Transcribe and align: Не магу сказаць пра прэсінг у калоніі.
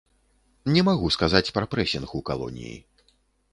Не 0.75 0.81
магу 0.87 1.11
сказаць 1.17 1.51
пра 1.59 1.65
прэсінг 1.75 2.17
у 2.23 2.25
калоніі. 2.33 2.75